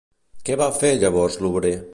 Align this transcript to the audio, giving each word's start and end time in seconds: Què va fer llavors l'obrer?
Què 0.47 0.57
va 0.61 0.69
fer 0.79 0.91
llavors 1.05 1.41
l'obrer? 1.45 1.77